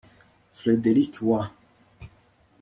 [0.57, 1.49] frederick w